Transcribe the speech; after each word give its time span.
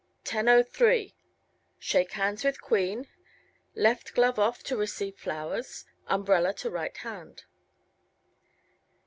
10:03 0.25 1.13
Shake 1.77 2.13
hands 2.13 2.43
with 2.43 2.59
Queen. 2.59 3.07
Left 3.75 4.15
glove 4.15 4.39
off 4.39 4.63
to 4.63 4.75
receive 4.75 5.15
flowers. 5.15 5.85
Umbrella 6.07 6.55
to 6.55 6.71
right 6.71 6.97
hand. 7.05 7.43